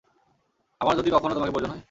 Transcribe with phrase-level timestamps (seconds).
[0.81, 1.79] আমার যদি কখনো তোমাকে প্রয়োজন হয়?